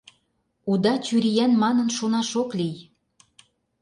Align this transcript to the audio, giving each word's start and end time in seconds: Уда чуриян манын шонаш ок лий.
Уда 0.71 0.93
чуриян 1.05 1.53
манын 1.63 1.89
шонаш 1.97 2.29
ок 2.41 2.49
лий. 2.59 2.77